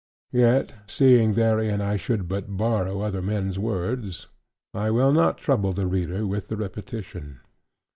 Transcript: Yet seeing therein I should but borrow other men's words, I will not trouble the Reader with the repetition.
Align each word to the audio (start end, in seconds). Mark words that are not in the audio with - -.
Yet 0.33 0.73
seeing 0.87 1.35
therein 1.35 1.79
I 1.79 1.95
should 1.95 2.27
but 2.27 2.57
borrow 2.57 3.01
other 3.01 3.21
men's 3.21 3.59
words, 3.59 4.25
I 4.73 4.89
will 4.89 5.11
not 5.11 5.37
trouble 5.37 5.73
the 5.73 5.85
Reader 5.85 6.25
with 6.25 6.47
the 6.47 6.57
repetition. 6.57 7.39